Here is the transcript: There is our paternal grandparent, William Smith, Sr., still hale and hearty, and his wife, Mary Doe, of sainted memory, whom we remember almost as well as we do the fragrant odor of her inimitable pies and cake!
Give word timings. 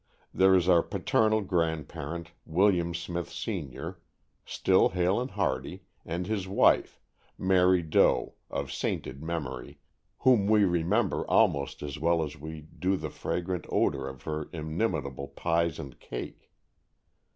There 0.33 0.55
is 0.55 0.67
our 0.67 0.81
paternal 0.81 1.41
grandparent, 1.41 2.31
William 2.43 2.95
Smith, 2.95 3.29
Sr., 3.29 3.99
still 4.43 4.89
hale 4.89 5.21
and 5.21 5.29
hearty, 5.29 5.83
and 6.03 6.25
his 6.25 6.47
wife, 6.47 6.99
Mary 7.37 7.83
Doe, 7.83 8.33
of 8.49 8.71
sainted 8.71 9.21
memory, 9.21 9.77
whom 10.17 10.47
we 10.47 10.65
remember 10.65 11.23
almost 11.29 11.83
as 11.83 11.99
well 11.99 12.23
as 12.23 12.35
we 12.35 12.61
do 12.61 12.97
the 12.97 13.11
fragrant 13.11 13.67
odor 13.69 14.07
of 14.07 14.23
her 14.23 14.49
inimitable 14.51 15.27
pies 15.27 15.77
and 15.77 15.99
cake! 15.99 16.49